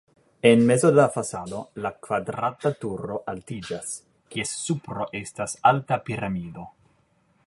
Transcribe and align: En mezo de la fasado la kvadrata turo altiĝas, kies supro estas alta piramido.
En 0.51 0.61
mezo 0.69 0.87
de 0.87 0.95
la 0.99 1.03
fasado 1.17 1.59
la 1.85 1.91
kvadrata 2.07 2.71
turo 2.85 3.19
altiĝas, 3.35 3.91
kies 4.37 4.57
supro 4.63 5.07
estas 5.23 5.57
alta 5.73 6.01
piramido. 6.09 6.67